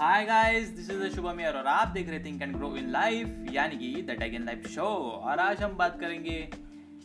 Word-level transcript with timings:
Hi 0.00 0.24
guys 0.24 0.68
this 0.68 0.90
is 0.90 1.14
Shubham 1.14 1.40
यार 1.40 1.56
और 1.56 1.66
आप 1.66 1.88
देख 1.94 2.08
रहे 2.08 2.18
think 2.24 2.42
and 2.42 2.54
grow 2.56 2.68
in 2.76 2.88
life 2.90 3.46
यानी 3.52 3.76
कि 3.78 4.02
the 4.02 4.14
tech 4.20 4.34
in 4.34 4.44
life 4.44 4.66
show 4.66 4.82
और 4.82 5.38
आज 5.38 5.62
हम 5.62 5.76
बात 5.76 5.98
करेंगे 6.00 6.36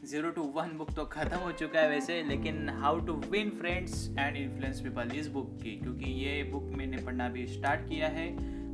ज़ीरो 0.04 0.30
टू 0.30 0.44
वन 0.56 0.70
बुक 0.78 0.94
तो 0.96 1.06
ख़त्म 1.06 1.38
हो 1.38 1.52
चुका 1.52 1.80
है 1.80 1.90
वैसे, 1.90 2.22
लेकिन 2.24 2.70
how 2.82 3.00
to 3.06 3.14
win 3.32 3.50
friends 3.52 4.08
and 4.20 4.38
influence 4.38 4.80
people 4.82 5.12
इस 5.16 5.28
बुक 5.28 5.50
की, 5.64 5.76
क्योंकि 5.80 6.12
ये 6.22 6.44
बुक 6.52 6.70
मैंने 6.78 6.98
पढ़ना 6.98 7.28
भी 7.30 7.46
स्टार्ट 7.48 7.88
किया 7.90 8.08
है। 8.10 8.28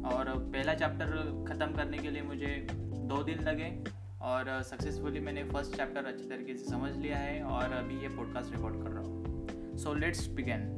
और 0.04 0.29
पहला 0.29 0.73
चैप्टर 0.73 1.15
ख़त्म 1.47 1.73
करने 1.73 1.97
के 1.97 2.11
लिए 2.11 2.21
मुझे 2.23 2.55
दो 2.73 3.23
दिन 3.23 3.43
लगे 3.43 3.71
और 4.23 4.61
सक्सेसफुली 4.63 5.19
मैंने 5.19 5.43
फ़र्स्ट 5.45 5.75
चैप्टर 5.77 6.05
अच्छी 6.05 6.29
तरीके 6.29 6.57
से 6.57 6.69
समझ 6.69 6.95
लिया 6.97 7.17
है 7.17 7.41
और 7.45 7.73
अभी 7.73 8.01
ये 8.03 8.15
पॉडकास्ट 8.17 8.55
रिकॉर्ड 8.55 8.83
कर 8.83 8.91
रहा 8.91 9.03
हूँ। 9.03 9.77
सो 9.77 9.93
लेट्स 9.95 10.27
बिगेन 10.29 10.69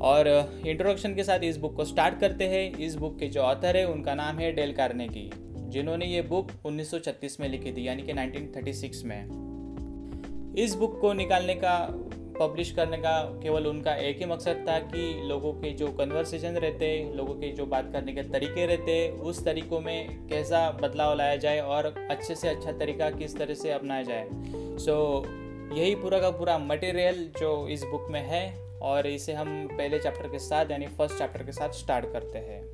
और 0.00 0.52
इंट्रोडक्शन 0.66 1.14
के 1.14 1.24
साथ 1.24 1.38
इस 1.38 1.56
बुक 1.56 1.76
को 1.76 1.84
स्टार्ट 1.84 2.20
करते 2.20 2.44
हैं। 2.44 2.78
इस 2.78 2.94
बुक 2.94 3.18
के 3.18 3.26
जो 3.26 3.40
ऑथर 3.40 3.76
है 3.76 3.88
उनका 3.88 4.14
नाम 4.14 4.38
है 4.38 4.52
डेल 4.52 4.72
कार्नेगी 4.72 5.30
जिन्होंने 5.56 6.06
ये 6.06 6.22
बुक 6.22 6.50
1936 6.66 7.40
में 7.40 7.48
लिखी 7.48 7.72
थी 7.72 7.88
यानी 7.88 8.02
कि 8.02 8.12
1936 8.12 9.04
में। 9.04 10.54
इस 10.58 10.74
बुक 10.74 11.00
को 11.00 11.12
निकालने 11.12 11.54
का 11.54 12.00
पब्लिश 12.40 12.70
करने 12.70 12.96
का 12.96 13.40
केवल 13.42 13.66
उनका 13.66 13.94
एक 13.94 14.18
ही 14.18 14.24
मकसद 14.24 14.64
था 14.68 14.78
कि 14.78 15.22
लोगों 15.24 15.52
के 15.52 15.70
जो 15.70 15.88
कन्वर्सेशन 15.88 16.48
रहते 16.48 17.12
लोगों 17.14 17.34
के 17.34 17.52
जो 17.52 17.66
बात 17.66 17.92
करने 17.92 18.12
के 18.12 18.22
तरीके 18.22 18.66
रहते 18.66 19.10
उस 19.10 19.44
तरीकों 19.44 19.80
में 19.80 20.26
कैसा 20.26 20.70
बदलाव 20.70 21.16
लाया 21.16 21.36
जाए 21.36 21.60
और 21.60 22.06
अच्छे 22.10 22.34
से 22.34 22.48
अच्छा 22.48 22.72
तरीका 22.72 23.10
किस 23.10 23.36
तरह 23.36 23.54
से 23.54 23.70
अपनाया 23.70 24.02
जाए। 24.02 24.28
सो 24.78 25.24
so, 25.26 25.43
यही 25.74 25.94
पूरा 25.94 26.20
का 26.20 26.30
पूरा 26.30 26.58
मटेरियल 26.58 27.32
जो 27.40 27.68
इस 27.68 27.82
बुक 27.82 28.06
में 28.10 28.20
है 28.20 28.58
और 28.82 29.06
इसे 29.06 29.32
हम 29.32 29.68
पहले 29.72 29.98
चैप्टर 29.98 30.28
के 30.28 30.38
साथ 30.38 30.70
यानी 30.70 30.86
फ़र्स्ट 30.86 31.18
चैप्टर 31.18 31.42
के 31.42 31.52
साथ 31.52 31.68
स्टार्ट 31.68 32.12
करते 32.12 32.38
हैं। 32.38 32.72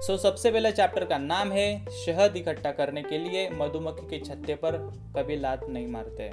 सो 0.00 0.16
so, 0.16 0.22
सबसे 0.22 0.52
पहले 0.52 0.72
चैप्टर 0.72 1.04
का 1.04 1.18
नाम 1.18 1.52
है 1.52 1.86
शहद 1.90 2.36
इकट्ठा 2.36 2.72
करने 2.72 3.02
के 3.02 3.18
लिए 3.18 3.50
मधुमक्खी 3.50 4.06
के 4.06 4.24
छत्ते 4.24 4.54
पर 4.54 4.72
कभी 5.16 5.36
लात 5.36 5.66
नहीं 5.68 5.86
मारते। 5.86 6.30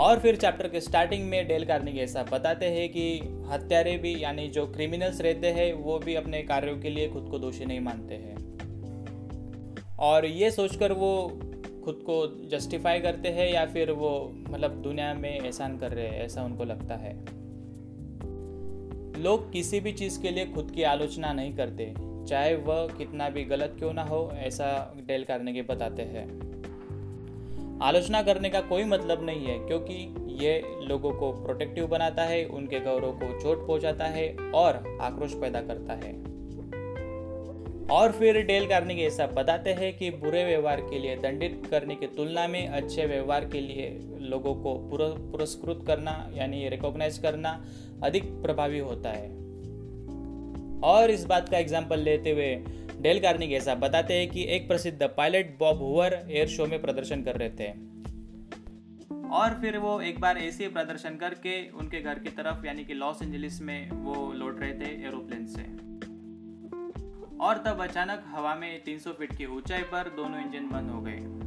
और 0.00 0.18
फिर 0.18 0.36
चैप्टर 0.36 0.68
के 0.68 0.80
स्टार्टिंग 0.80 1.28
में 1.28 1.48
डेल 1.48 1.64
कार्निक 1.64 1.98
ऐसा 1.98 2.22
बताते 2.22 2.66
हैं 2.66 2.88
कि 2.88 3.20
हत्यारे 3.50 3.96
भी 3.98 4.22
यानी 4.24 4.48
जो 4.48 4.66
क्रिमिनल्स 4.66 5.20
रहते 5.20 5.46
हैं 5.46 5.72
वो 5.72 5.98
भी 5.98 6.14
अपने 6.14 6.42
कार्यों 6.42 6.78
के 6.78 6.90
लिए 6.90 7.08
खुद 7.08 7.28
को 7.30 7.38
दोषी 7.38 7.64
नहीं 7.64 7.80
मानते 7.80 8.14
हैं। 8.14 8.42
और 9.98 10.26
ये 10.26 10.50
सोचकर 10.50 10.92
वो 10.92 11.40
खुद 11.84 11.94
को 11.94 12.48
जस्टिफाई 12.48 13.00
करते 13.00 13.28
हैं 13.28 13.52
या 13.52 13.66
फिर 13.66 13.90
वो 13.90 14.32
मतलब 14.50 14.82
दुनिया 14.82 15.14
में 15.14 15.40
एहसान 15.40 15.78
कर 15.78 15.92
रहे 15.92 16.08
हैं, 16.08 16.20
ऐसा 16.22 16.42
उनको 16.42 16.64
लगता 16.64 16.94
है। 16.94 17.14
लोग 19.22 19.52
किसी 19.52 19.80
भी 19.80 19.92
चीज़ 19.92 20.22
के 20.22 20.30
लिए 20.30 20.46
खुद 20.46 20.70
की 20.70 20.82
आलोचना 20.82 21.32
नहीं 21.32 21.56
करते, 21.56 21.94
चाहे 22.28 22.54
वह 22.54 22.86
कितना 22.88 23.28
भी 23.28 23.44
गलत 23.44 23.74
क्यों 23.78 23.92
ना 23.92 24.02
हो, 24.02 24.30
ऐसा 24.34 24.94
डेल 25.06 25.24
करने 25.24 25.52
के 25.52 25.62
बताते 25.62 26.02
हैं। 26.02 26.52
आलोचना 27.82 28.22
करने 28.22 28.50
का 28.50 28.60
कोई 28.60 28.84
मतलब 28.84 29.26
नहीं 29.26 29.46
है, 29.46 29.58
क्योंकि 29.58 29.94
ये 30.44 30.62
लोगों 30.84 31.12
को 31.12 31.32
प्रोटेक्टिव 31.32 31.86
बनाता 31.86 32.22
है, 32.22 32.44
उनके 32.44 32.80
गौरव 32.80 33.12
को 33.12 33.40
चोट 33.40 33.66
पहुंचाता 33.66 34.04
है 34.04 34.36
और 34.54 34.98
आक्रोश 35.00 35.34
पैदा 35.34 35.60
करता 35.60 35.92
है। 35.92 36.31
और 37.90 38.12
फिर 38.12 38.40
डेल 38.46 38.66
कार्नेगी 38.68 39.02
ऐसा 39.02 39.26
बताते 39.26 39.72
हैं 39.72 39.92
कि 39.98 40.10
बुरे 40.12 40.44
व्यवहार 40.44 40.80
के 40.80 40.98
लिए 40.98 41.16
दंडित 41.16 41.66
करने 41.70 41.94
की 41.94 42.06
तुलना 42.06 42.46
में 42.48 42.66
अच्छे 42.68 43.06
व्यवहार 43.06 43.44
के 43.44 43.60
लिए 43.60 43.88
लोगों 44.20 44.54
को 44.54 44.74
पुरस्कृत 44.90 45.84
करना, 45.86 46.30
यानी 46.34 46.68
रिकॉग्नाइज 46.68 47.18
करना 47.18 47.50
अधिक 48.02 48.24
प्रभावी 48.42 48.78
होता 48.78 49.10
है। 49.10 49.28
और 50.84 51.10
इस 51.10 51.24
बात 51.24 51.48
का 51.48 51.58
एग्ज़ाम्पल 51.58 52.00
लेते 52.00 52.30
हुए 52.30 52.54
डेल 53.00 53.20
कार्नेगी 53.20 53.54
ऐसा 53.54 53.74
बताते 53.74 54.14
हैं 54.14 54.28
कि 54.30 54.44
एक 54.46 54.68
प्रसिद्ध 54.68 55.02
pilot 55.16 55.56
Bob 55.58 55.78
Hoover 55.78 56.18
air 56.30 56.48
show 56.48 56.66
में 56.66 56.80
प्रदर्शन 56.82 57.22
कर 57.22 57.36
रहे 57.36 57.50
थे। 57.50 57.70
और 59.30 59.58
फिर 59.60 59.78
वो 59.78 60.00
एक 60.00 60.20
बार 60.20 60.38
ऐसे 60.38 60.68
प्रदर्शन 60.68 61.16
करके 61.16 61.60
उनके 61.70 62.00
घर 62.00 62.18
की 62.18 62.30
तरफ़, 62.30 62.66
यानी 62.66 62.84
कि 62.84 62.94
लॉस 62.94 63.22
एंजलिस 63.22 63.60
में 63.62 63.90
वो 63.90 64.32
लौट 64.32 64.60
रहे 64.60 64.72
थे 64.72 64.90
एरोप्लेन 65.06 65.46
से। 65.46 65.91
और 67.42 67.58
तब 67.58 67.80
अचानक 67.80 68.24
हवा 68.26 68.54
में 68.54 68.84
300 68.84 69.12
फीट 69.12 69.36
की 69.36 69.46
ऊंचाई 69.46 69.82
पर 69.82 70.08
दोनों 70.16 70.40
इंजन 70.40 70.68
बंद 70.68 70.90
हो 70.90 71.00
गए। 71.00 71.42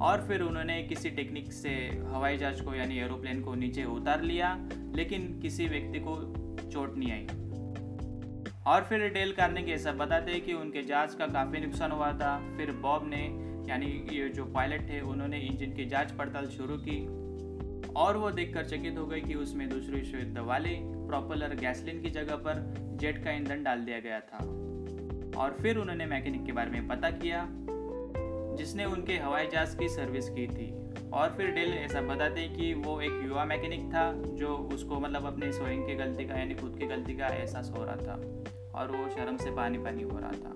और 0.00 0.28
फिर 0.28 0.42
उन्होंने 0.42 0.82
किसी 0.82 1.10
टेक्निक 1.10 1.52
से 1.52 1.70
हवाई 2.14 2.36
जहाज़ 2.36 2.62
को 2.62 2.74
यानी 2.74 2.98
एरोप्लेन 2.98 3.42
को 3.42 3.54
नीचे 3.54 3.84
उतार 3.84 4.22
लिया, 4.22 4.68
लेकिन 4.94 5.40
किसी 5.40 5.66
व्यक्ति 5.66 5.98
को 6.00 6.16
चोट 6.70 6.96
नहीं 6.96 7.12
आई। 7.12 7.26
और 8.66 8.84
फिर 8.84 9.08
डेल 9.12 9.32
करने 9.32 9.62
के 9.62 9.72
ऐसा 9.72 9.92
बताते 9.92 10.32
हैं 10.32 10.40
कि 10.40 10.52
उनके 10.52 10.82
जहाज़ 10.82 11.16
का 11.16 11.26
काफ़ी 11.26 11.60
नुकसान 11.60 11.90
हुआ 11.90 12.12
था। 12.12 12.56
फिर 12.56 12.72
बॉब 12.72 13.08
ने, 13.08 13.22
यानी 13.70 14.06
ये 14.16 14.28
जो 14.28 14.44
पायलट 14.44 14.90
थे, 14.90 15.00
उन्होंने 15.00 15.38
इंजन 15.38 15.72
की 15.72 15.84
जाँच 15.84 16.12
पड़ताल 16.12 16.46
शुरू 16.46 16.76
की। 16.76 17.06
और 17.92 18.16
वो 18.16 18.30
देखकर 18.30 18.64
चकित 18.64 18.98
हो 18.98 19.06
गई 19.06 19.20
कि 19.20 19.34
उसमें 19.34 19.68
दूसरे 19.68 20.00
विश्व 20.00 20.18
युद्ध 20.18 20.38
वाले 20.38 20.78
प्रॉपलर 20.82 21.54
गैसलिन 21.54 22.02
की 22.02 22.10
जगह 22.10 22.36
पर 22.36 22.74
जेट 23.00 23.24
का 23.24 23.30
ईंधन 23.30 23.62
डाल 23.62 23.80
दिया 23.80 24.00
गया 24.00 24.20
था। 24.20 24.62
और 25.36 25.56
फिर 25.62 25.78
उन्होंने 25.78 26.06
मैकेनिक 26.06 26.44
के 26.46 26.52
बारे 26.52 26.70
में 26.70 26.88
पता 26.88 27.10
किया, 27.10 27.46
जिसने 28.56 28.84
उनके 28.84 29.12
हवाई 29.12 29.46
जहाज़ 29.46 29.76
की 29.78 29.88
सर्विस 29.88 30.28
की 30.28 30.46
थी। 30.46 30.72
और 31.12 31.34
फिर 31.36 31.50
डेल 31.50 31.72
ऐसा 31.72 32.00
बताते 32.00 32.40
हैं 32.40 32.54
कि 32.54 32.74
वो 32.74 33.00
एक 33.00 33.20
युवा 33.24 33.44
मैकेनिक 33.44 33.84
था, 33.84 34.12
जो 34.12 34.56
उसको 34.72 35.00
मतलब 35.00 35.26
अपने 35.26 35.52
स्वयं 35.52 35.86
की 35.86 35.94
गलती 35.94 36.24
का, 36.24 36.34
यानी 36.34 36.54
खुद 36.54 36.76
की 36.78 36.86
गलती 36.86 37.16
का 37.16 37.26
एहसास 37.26 37.72
हो 37.76 37.84
रहा 37.84 37.96
था, 37.96 38.14
और 38.74 38.96
वो 38.96 39.08
शर्म 39.08 39.36
से 39.36 39.50
पानी 39.50 39.78
पानी 39.78 40.02
हो 40.02 40.18
रहा 40.18 40.32
था। 40.32 40.54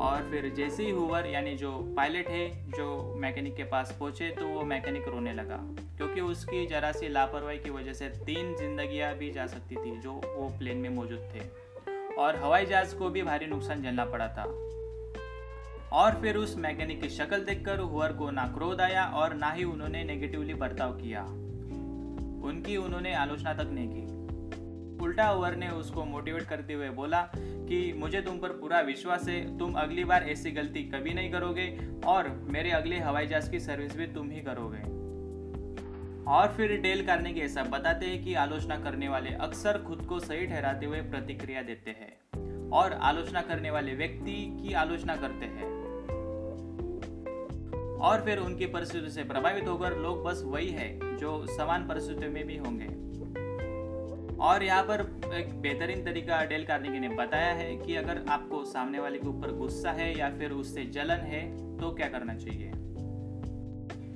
और 0.00 0.28
फिर 0.30 0.48
जैसे 0.54 0.84
ही 0.84 0.90
हुवर 0.90 1.26
यानी 1.26 1.54
जो 1.54 1.72
पायलट 1.96 2.28
है, 2.28 2.70
जो 2.70 3.14
मैकेनिक 3.18 3.56
के 3.56 3.64
पास 3.64 3.96
पहुँचे 4.00 4.30
तो 4.30 4.46
वो 4.48 4.62
मैकेनिक 4.64 5.08
रोने 5.08 5.32
लगा, 5.32 5.56
क्योंकि 5.96 6.20
उसकी 6.20 6.66
जरा 6.66 6.92
सी 6.92 7.08
लापरवाही 7.08 7.58
की 7.58 7.70
वजह 7.70 7.92
से 7.92 8.08
तीन 8.08 8.54
जिंदगियाँ 8.56 9.14
भी 9.14 9.30
जा 9.30 9.46
सकती 9.46 9.76
थी, 9.76 9.98
जो 10.00 10.12
वो 10.12 10.48
प्लेन 10.58 10.76
में 10.76 10.88
मौजूद 10.88 11.28
थे। 11.34 11.69
और 12.20 12.36
हवाई 12.36 12.66
जहाज़ 12.66 12.94
को 12.96 13.10
भी 13.10 13.22
भारी 13.22 13.46
नुकसान 13.46 13.82
झेलना 13.82 14.04
पड़ा 14.04 14.28
था। 14.28 14.42
और 15.92 16.20
फिर 16.20 16.36
उस 16.36 16.56
मैकेनिक 16.56 17.00
की 17.00 17.08
शक्ल 17.08 17.38
देखकर 17.38 17.78
हुअर 17.78 18.12
को 18.12 18.30
ना 18.30 18.44
क्रोध 18.46 18.80
आया 18.80 19.04
और 19.04 19.34
ना 19.34 19.50
ही 19.50 19.64
उन्होंने 19.64 20.04
नेगेटिवली 20.04 20.54
बर्ताव 20.54 20.92
किया। 20.92 21.22
उनकी 22.44 22.76
उन्होंने 22.76 23.14
आलोचना 23.14 23.54
तक 23.54 23.70
नहीं 23.72 23.88
की। 23.88 24.20
उल्टा 25.04 25.26
हुअर 25.26 25.56
ने 25.56 25.68
उसको 25.68 26.04
मोटिवेट 26.04 26.42
करते 26.42 26.72
हुए 26.72 26.90
बोला 26.90 27.30
कि 27.36 27.92
मुझे 27.92 28.20
तुम 28.20 28.38
पर 28.38 28.48
पूरा 28.48 28.80
विश्वास 28.80 29.28
है, 29.28 29.58
तुम 29.58 29.74
अगली 29.74 30.04
बार 30.04 30.22
ऐसी 30.22 30.50
गलती 30.50 30.82
कभी 30.82 31.14
नहीं 31.14 31.32
करोगे 31.32 31.88
और 32.06 32.28
मेरे 32.28 32.70
अगले 32.70 32.98
हवाई 32.98 33.26
जहाज़ 33.26 33.50
की 33.50 33.60
सर्विस 33.60 33.96
भी 33.96 34.06
तुम 34.06 34.30
ही 34.30 34.40
करोगे। 34.40 35.09
और 36.28 36.54
फिर 36.56 36.80
डेल 36.80 37.06
करने 37.06 37.32
के 37.32 37.40
ऐसा 37.40 37.62
बताते 37.62 38.06
हैं 38.06 38.24
कि 38.24 38.34
आलोचना 38.34 38.76
करने 38.76 39.08
वाले 39.08 39.30
अक्सर 39.30 39.78
खुद 39.78 40.02
को 40.02 40.18
सही 40.20 40.46
ठहराते 40.46 40.86
हुए 40.86 41.00
प्रतिक्रिया 41.00 41.62
देते 41.62 41.90
हैं 41.90 42.70
और 42.70 42.92
आलोचना 42.92 43.40
करने 43.40 43.70
वाले 43.70 43.94
व्यक्ति 43.94 44.58
की 44.62 44.72
आलोचना 44.72 45.16
करते 45.16 45.46
हैं। 45.46 45.70
और 47.96 48.24
फिर 48.24 48.38
उनकी 48.38 48.66
परिस्थिति 48.66 49.10
से 49.10 49.24
प्रभावित 49.24 49.68
होकर 49.68 49.96
लोग 49.96 50.24
बस 50.24 50.42
वही 50.44 50.68
है 50.68 51.16
जो 51.16 51.46
समान 51.46 51.88
परिस्थितियों 51.88 52.30
में 52.30 52.46
भी 52.46 52.56
होंगे। 52.56 53.10
और 54.36 54.62
यहाँ 54.62 54.82
पर 54.82 55.00
एक 55.34 55.60
बेहतरीन 55.60 56.04
तरीका 56.04 56.44
डेल 56.44 56.64
कार्नेगी 56.64 56.98
ने 56.98 57.08
बताया 57.08 57.52
है 57.52 57.76
कि 57.76 57.96
अगर 57.96 58.24
आपको 58.28 58.64
सामने 58.64 58.98
वाले 58.98 59.18
के 59.18 59.28
ऊपर 59.28 59.52
गुस्सा 59.52 59.90
है 59.90 60.18
या 60.18 60.30
फिर 60.30 60.50
उससे 60.50 60.84
जलन 60.84 61.26
है 61.26 61.42
तो 61.78 61.90
क्या 61.90 62.08
करना 62.08 62.34
चाहिए? 62.34 62.72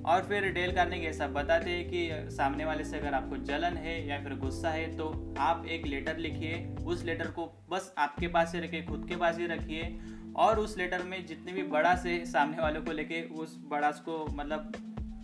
और 0.07 0.25
फिर 0.25 0.53
डेल 0.53 0.73
करने 0.73 0.99
के 1.01 1.07
ऐसा 1.07 1.27
बताते 1.27 1.71
हैं 1.71 1.89
कि 1.91 2.31
सामने 2.31 2.65
वाले 2.65 2.85
से 2.85 2.99
अगर 2.99 3.15
आपको 3.15 3.37
जलन 3.37 3.77
है 3.77 4.07
या 4.09 4.23
फिर 4.23 4.35
गुस्सा 4.35 4.71
है 4.71 4.97
तो 4.97 5.35
आप 5.39 5.67
एक 5.67 5.87
लेटर 5.87 6.17
लिखिए। 6.17 6.75
उस 6.85 7.05
लेटर 7.05 7.27
को 7.27 7.51
बस 7.71 7.95
आपके 7.99 8.29
पास 8.29 8.55
ही 8.55 8.61
रखिए, 8.61 8.83
खुद 8.83 9.07
के 9.09 9.17
पास 9.17 9.39
ही 9.39 9.47
रखिए। 9.47 9.99
और 10.37 10.59
उस 10.59 10.79
लेटर 10.79 11.03
में 11.03 11.27
जितने 11.27 11.53
भी 11.53 11.63
बड़ा 11.63 11.95
से 11.97 12.25
सामने 12.27 12.59
वाले 12.59 12.81
को 12.81 12.93
लेके 12.93 13.23
उस 13.23 13.57
बड़ा 13.69 13.91
को 13.91 14.27
मतलब 14.31 14.73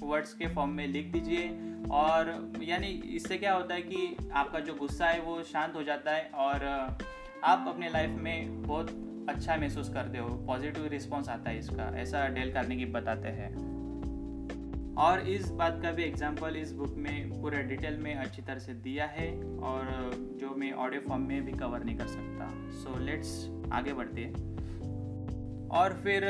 वर्ड्स 0.03 0.35
के 0.35 0.47
फॉर्म 0.47 0.71
में 0.71 0.87
लिख 0.87 1.13
दीजिए। 1.13 1.49
और 1.91 2.53
यानी 2.63 2.87
इससे 2.87 3.37
क्या 3.39 3.53
होता 3.53 3.75
है 3.75 3.83
कि 3.83 4.31
आपका 4.33 4.61
जो 4.61 4.75
गुस्सा 4.75 5.07
है 5.07 5.21
वो 5.21 5.43
शांत 5.43 5.75
हो 5.75 5.83
जाता 5.83 6.11
है 6.11 6.31
और 6.35 6.65
आप 7.45 7.65
अपने 7.69 7.89
लाइफ 7.89 8.11
में 8.11 8.63
बहुत 8.63 8.91
अच्छा 9.31 9.57
महसूस 9.57 9.89
करते 9.89 10.19
हो। 10.19 10.29
पॉजिटिव 10.47 10.87
रिस्पॉन्स 10.87 11.29
आता 11.29 11.51
है 11.51 11.59
इसका। 11.59 11.99
ऐसा 11.99 12.29
डेल 12.29 12.53
करने 12.53 12.77
की 12.77 12.85
बताते 12.85 13.29
हैं। 13.29 13.80
और 14.99 15.21
इस 15.21 15.51
बात 15.51 15.81
का 15.83 15.93
भी 15.93 16.03
एग्ज़ाम्पल 16.03 16.57
इस 16.57 16.73
बुक 16.73 16.95
में 16.97 17.43
पूरे 17.43 17.63
डिटेल 17.63 17.97
में 17.97 18.15
अच्छी 18.15 18.43
तरह 18.43 18.59
से 18.59 18.75
दिया 18.75 19.05
है 19.05 19.29
और 19.59 20.11
जो 20.41 20.55
मैं 20.55 20.73
ऑडियो 20.73 21.01
फॉर्म 21.09 21.23
में 21.23 21.45
भी 21.45 21.53
कवर 21.53 21.85
नहीं 21.85 21.97
कर 21.97 22.07
सकता। 22.07 22.49
सो 22.71 22.95
so, 22.95 23.01
लेट्स 23.01 23.51
आगे 23.73 23.93
बढ़ते 23.93 24.21
हैं। 24.21 25.69
और 25.69 25.93
फिर 25.93 26.25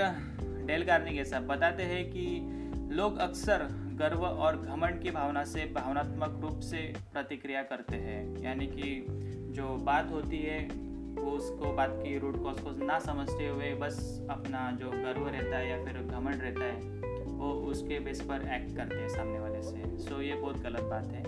डेल 0.66 0.84
कार्निक 0.84 1.18
ऐसा 1.18 1.40
बताते 1.40 1.82
हैं 1.82 2.04
कि 2.10 2.94
लोग 2.94 3.18
अक्सर 3.18 3.68
गर्व 4.00 4.24
और 4.24 4.56
घमंड 4.56 5.02
की 5.02 5.10
भावना 5.10 5.44
से 5.44 5.64
भावनात्मक 5.64 6.38
रूप 6.42 6.60
से 6.60 6.94
प्रतिक्रिया 7.12 7.62
करते 7.62 7.96
हैं। 7.96 8.42
यानी 8.42 8.66
कि 8.66 9.06
जो 9.52 9.76
बात 9.76 10.10
होती 10.10 10.38
है 10.38 10.68
वो 11.10 11.30
उसको 11.30 11.72
बात 11.72 11.90
की 12.02 12.18
रूट 12.18 12.42
कॉज 12.42 12.60
को 12.60 12.70
ना 12.84 12.98
समझते 12.98 13.48
हुए 13.48 13.74
बस 13.74 14.26
अपना 14.30 14.70
जो 14.80 14.90
गर्व 14.90 15.28
रहता 15.28 15.58
है 15.58 15.70
या 15.70 15.84
फिर 15.84 16.02
घमंड 16.02 16.42
रहता 16.42 16.64
है 16.64 17.19
वो 17.40 17.52
उसके 17.70 17.98
बेस 18.00 18.20
पर 18.20 18.48
एक्ट 18.54 18.76
करते 18.76 18.96
हैं 18.96 19.08
सामने 19.08 19.38
वाले 19.40 19.62
से। 19.62 19.98
सो 19.98 20.20
ये 20.22 20.34
बहुत 20.34 20.60
गलत 20.60 20.82
बात 20.82 21.06
है। 21.06 21.22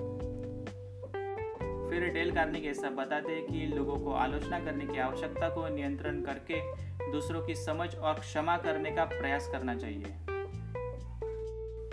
फिर 1.91 2.09
डेल 2.13 2.31
कार्निक 2.35 2.65
ऐसा 2.65 2.91
बताते 2.91 3.33
हैं 3.33 3.47
कि 3.47 3.67
लोगों 3.67 3.97
को 3.97 4.13
आलोचना 4.13 4.59
करने 4.61 4.87
की 4.87 4.99
आवश्यकता 4.99 5.49
को 5.49 5.69
नियंत्रण 5.69 6.21
करके 6.21 6.61
दूसरों 7.13 7.47
की 7.47 7.55
समझ 7.55 7.95
और 7.97 8.21
क्षमा 8.21 8.57
करने 8.57 8.91
का 8.91 9.05
प्रयास 9.05 9.49
करना 9.49 9.75
चाहिए। 9.75 10.15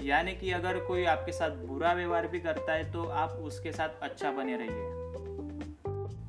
यानी 0.08 0.36
कि 0.36 0.52
अगर 0.52 0.80
कोई 0.80 1.04
आपके 1.06 1.32
साथ 1.32 1.56
बुरा 1.66 1.94
व्यवहार 1.94 2.28
भी 2.28 2.40
करता 2.40 2.74
है 2.74 2.92
तो 2.92 3.04
आप 3.04 3.30
उसके 3.30 3.72
साथ 3.72 3.90
अच्छा 4.02 4.32
बने 4.32 4.58
रहिए। 4.58 4.98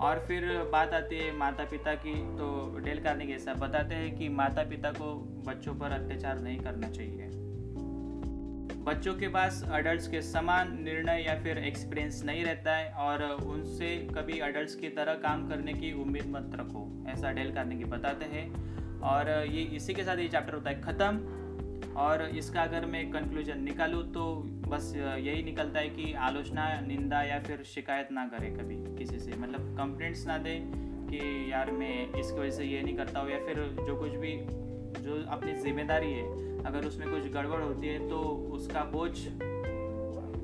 और 0.01 0.19
फिर 0.19 0.47
बात 0.73 0.93
आती 0.93 1.17
है 1.17 1.37
माता 1.37 1.65
पिता 1.65 1.95
की 1.95 2.15
तो 2.37 2.79
डेल 2.79 3.03
कार्निक 3.03 3.31
ऐसा 3.31 3.55
बताते 3.55 3.95
हैं 3.95 4.17
कि 4.19 4.29
माता 4.29 4.63
पिता 4.63 4.91
को 4.93 5.15
बच्चों 5.47 5.75
पर 5.75 5.93
अत्याचार 5.93 6.39
नहीं 6.39 6.59
करना 6.61 6.89
चाहिए। 6.89 7.29
बच्चों 8.91 9.13
के 9.15 9.29
पास 9.29 9.63
अडल्ट 9.73 10.11
के 10.11 10.21
समान 10.23 10.73
निर्णय 10.83 11.23
या 11.23 11.35
फिर 11.43 11.59
एक्सपीरियंस 11.59 12.23
नहीं 12.25 12.45
रहता 12.45 12.75
है 12.77 12.91
और 12.93 13.23
उनसे 13.47 13.89
कभी 14.15 14.39
अडल्ट 14.39 14.81
की 14.81 14.89
तरह 14.89 15.15
काम 15.17 15.47
करने 15.49 15.73
की 15.73 15.93
उम्मीद 16.03 16.25
मत 16.27 16.57
रखो। 16.61 16.83
ऐसा 17.09 17.31
डेल 17.33 17.53
करने 17.55 17.77
की 17.77 17.85
बताते 17.85 18.25
हैं। 18.25 18.43
और 19.01 19.29
ये 19.49 19.63
इसी 19.77 19.95
के 19.95 20.05
साथ 20.05 20.19
ये 20.19 20.29
चैप्टर 20.29 20.55
होता 20.55 20.71
है 20.71 20.81
ख़त्म। 20.81 21.93
और 21.97 22.23
इसका 22.35 22.63
अगर 22.63 22.87
मैं 22.87 23.05
कंक्लूजन 23.11 23.63
निकालूँ 23.63 24.03
तो 24.13 24.25
बस 24.69 24.93
यही 24.97 25.43
निकलता 25.43 25.81
है 25.81 25.89
कि 25.91 26.13
आलोचना, 26.13 26.69
निंदा 26.81 27.23
या 27.23 27.39
फिर 27.41 27.63
शिकायत 27.65 28.09
ना 28.13 28.27
करे 28.27 28.51
कभी 28.51 28.77
किसी 28.99 29.19
से। 29.21 29.37
मतलब 29.37 29.77
कंप्लेंट्स 29.79 30.27
ना 30.27 30.39
दें 30.39 30.73
कि 31.07 31.23
यार 31.53 31.71
मैं 31.71 31.95
इसकी 32.11 32.39
वजह 32.39 32.51
से 32.51 32.65
ये 32.65 32.83
नहीं 32.83 32.97
करता 32.97 33.21
हूँ 33.21 33.31
या 33.31 33.39
फिर 33.47 33.63
जो 33.87 33.97
कुछ 33.97 34.13
भी 34.17 34.35
जो 35.01 35.23
अपनी 35.31 35.53
ज़िम्मेदारी 35.61 36.13
है, 36.13 36.25
अगर 36.65 36.87
उसमें 36.87 37.09
कुछ 37.11 37.33
गड़बड़ 37.33 37.61
होती 37.61 37.89
है 37.89 38.09
तो 38.09 38.19
उसका 38.53 38.85
बोझ 38.93 39.13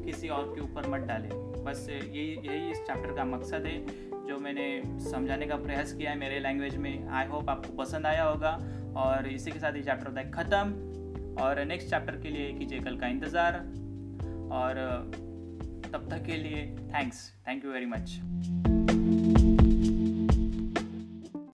किसी 0.05 0.29
और 0.29 0.53
के 0.55 0.61
ऊपर 0.61 0.89
मत 0.89 1.07
डालें। 1.09 1.31
बस 1.65 1.87
यही 1.91 2.27
यही 2.45 2.71
इस 2.71 2.79
चैप्टर 2.79 3.15
का 3.15 3.25
मकसद 3.27 3.67
है, 3.67 3.79
जो 4.27 4.39
मैंने 4.39 4.67
समझाने 5.03 5.47
का 5.47 5.57
प्रयास 5.59 5.93
किया 5.93 6.11
है 6.11 6.19
मेरे 6.19 6.39
लैंग्वेज 6.41 6.77
में। 6.77 7.09
आई 7.09 7.27
होप 7.27 7.51
आपको 7.51 7.73
पसंद 7.77 8.07
आया 8.07 8.25
होगा, 8.25 8.53
और 8.97 9.29
इसी 9.29 9.51
के 9.51 9.59
साथ 9.59 9.77
ये 9.77 9.83
चैप्टर 9.83 10.07
होता 10.07 10.21
है 10.21 10.31
ख़त्म। 10.33 11.43
और 11.43 11.65
नेक्स्ट 11.65 11.91
चैप्टर 11.91 12.17
के 12.17 12.31
लिए 12.31 12.53
कीजिए 12.53 12.81
कल 12.81 12.97
का 12.99 13.07
इंतज़ार। 13.07 13.59
और 14.53 14.75
तब 15.93 16.09
तक 16.11 16.25
के 16.27 16.37
लिए 16.37 16.65
thanks 16.95 17.31
thank 17.49 17.65
you 17.65 17.73
very 17.73 17.87
much 17.87 18.19